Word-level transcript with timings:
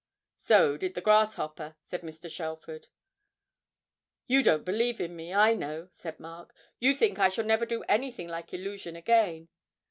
'So 0.35 0.77
did 0.77 0.95
the 0.95 1.01
grasshopper,' 1.01 1.75
said 1.79 2.01
Mr. 2.01 2.27
Shelford. 2.27 2.87
'You 4.25 4.41
don't 4.41 4.65
believe 4.65 4.99
in 4.99 5.15
me, 5.15 5.31
I 5.31 5.53
know,' 5.53 5.89
said 5.91 6.19
Mark. 6.19 6.55
'You 6.79 6.95
think 6.95 7.19
I 7.19 7.29
shall 7.29 7.45
never 7.45 7.67
do 7.67 7.83
anything 7.83 8.27
like 8.27 8.51
"Illusion" 8.51 8.95
again. 8.95 9.49